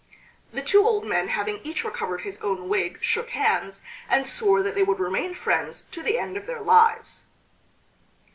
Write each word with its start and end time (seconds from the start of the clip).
The 0.51 0.63
two 0.63 0.83
old 0.83 1.05
men 1.05 1.27
having 1.27 1.59
each 1.63 1.83
recovered 1.83 2.21
his 2.21 2.39
own 2.39 2.67
wig 2.67 2.97
shook 3.03 3.29
hands, 3.29 3.83
and 4.09 4.25
swore 4.25 4.63
that 4.63 4.73
they 4.73 4.81
would 4.81 4.99
remain 4.99 5.35
friends 5.35 5.83
to 5.91 6.01
the 6.01 6.17
end 6.17 6.35
of 6.37 6.47
their 6.47 6.61
lives. 6.61 7.23